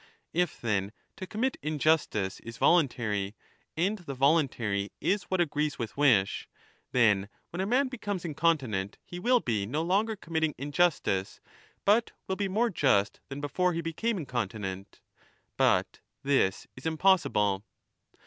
[0.33, 3.35] If, then, to commit injustice is voluntary,
[3.77, 6.47] and the voluntary is what agrees with wish,
[6.91, 11.39] then when a man becomes incontinent he will be no 35 longer committing injustice,
[11.85, 15.01] but will be more just than before he became incontinent.
[15.55, 17.63] But this is impossible.